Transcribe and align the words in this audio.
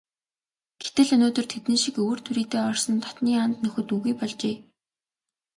Гэтэл 0.83 1.09
өнөөдөр 1.15 1.45
тэдэн 1.51 1.75
шиг 1.83 1.95
өвөр 2.03 2.19
түрийдээ 2.25 2.63
орсон 2.71 2.95
дотнын 3.03 3.39
анд 3.43 3.57
нөхөд 3.63 3.87
үгүй 3.95 4.13
болжээ. 4.19 4.55